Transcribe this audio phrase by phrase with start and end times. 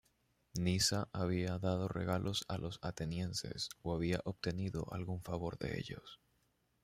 [0.57, 6.19] Nisa había dado regalos a los atenienses o había obtenido algún favor de ellos.